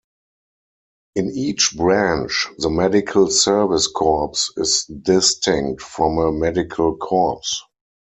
[1.15, 7.43] In each branch, the Medical Service Corps is distinct from a medical corps.